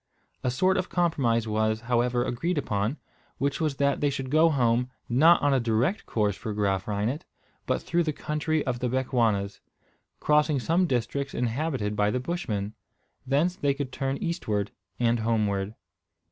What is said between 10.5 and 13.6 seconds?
some districts inhabited by the Bushmen. Thence